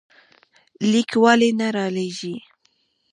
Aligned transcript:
ليک 0.91 1.09
ولې 1.23 1.49
نه 1.59 1.67
رالېږې؟ 1.75 2.35